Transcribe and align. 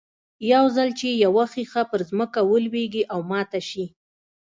يو 0.51 0.63
ځل 0.75 0.89
چې 0.99 1.07
يوه 1.23 1.45
ښيښه 1.53 1.81
پر 1.91 2.01
ځمکه 2.09 2.39
ولوېږي 2.45 3.03
او 3.13 3.19
ماته 3.31 3.59
شي. 3.69 3.85